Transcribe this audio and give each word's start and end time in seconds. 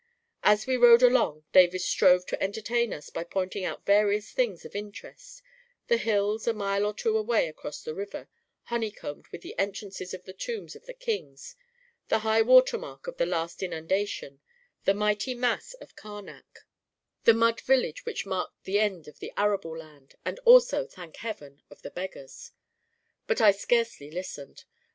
As 0.41 0.65
we 0.65 0.77
rode 0.77 1.03
along, 1.03 1.43
Davis 1.53 1.85
strove 1.85 2.25
to 2.25 2.41
entertain 2.41 2.91
us 2.91 3.11
by 3.11 3.23
pointing 3.23 3.63
out 3.63 3.85
various 3.85 4.31
things 4.31 4.65
of 4.65 4.75
interest— 4.75 5.43
the 5.89 5.97
hills, 5.97 6.47
a 6.47 6.53
mile 6.55 6.87
or 6.87 6.93
two 6.95 7.15
away 7.15 7.47
across 7.47 7.83
the 7.83 7.93
river, 7.93 8.27
honeycombed 8.63 9.27
with 9.27 9.41
the 9.41 9.53
entrances 9.59 10.09
to 10.09 10.17
the 10.17 10.33
tombs 10.33 10.75
of 10.75 10.87
the 10.87 10.95
Kings; 10.95 11.55
the 12.07 12.17
high 12.25 12.41
water 12.41 12.79
mark 12.79 13.05
of 13.05 13.17
the 13.17 13.27
last 13.27 13.61
inundation; 13.61 14.41
the 14.85 14.95
mighty 14.95 15.35
mass 15.35 15.75
of 15.75 15.95
Karnak; 15.95 16.65
the 17.25 17.33
mud 17.35 17.61
village 17.61 18.03
which 18.03 18.25
marked 18.25 18.63
the 18.63 18.79
end 18.79 19.07
of 19.07 19.19
the 19.19 19.31
arable 19.37 19.77
land 19.77 20.09
•—and 20.25 20.39
also, 20.45 20.87
thank 20.87 21.17
heaven, 21.17 21.61
of 21.69 21.83
the 21.83 21.91
beggars!— 21.91 22.53
but 23.27 23.39
I 23.39 23.51
scarcely 23.51 24.09
listened. 24.09 24.63